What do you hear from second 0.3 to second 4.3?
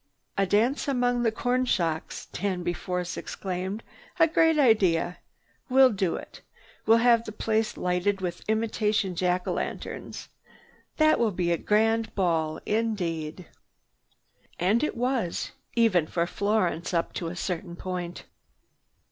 "A dance among the corn shocks!" Danby Force exclaimed. "A